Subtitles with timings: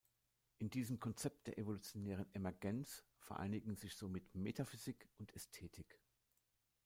[0.57, 5.99] In diesem Konzept der evolutionären Emergenz vereinigen sich somit Metaphysik und Ästhetik.